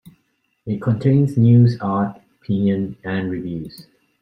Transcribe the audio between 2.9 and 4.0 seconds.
and reviews.